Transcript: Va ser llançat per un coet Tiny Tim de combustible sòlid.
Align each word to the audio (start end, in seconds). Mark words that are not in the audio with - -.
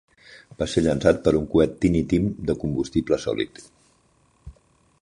Va 0.61 0.67
ser 0.71 0.81
llançat 0.85 1.19
per 1.27 1.33
un 1.41 1.45
coet 1.51 1.75
Tiny 1.85 1.99
Tim 2.15 2.27
de 2.49 2.57
combustible 2.65 3.21
sòlid. 3.29 3.63